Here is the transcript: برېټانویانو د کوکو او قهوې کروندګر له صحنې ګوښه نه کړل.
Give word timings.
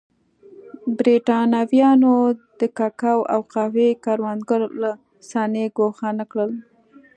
برېټانویانو 0.97 2.13
د 2.59 2.61
کوکو 2.77 3.17
او 3.33 3.39
قهوې 3.53 3.89
کروندګر 4.05 4.61
له 4.81 4.91
صحنې 5.29 5.65
ګوښه 5.77 6.09
نه 6.19 6.25
کړل. 6.31 6.51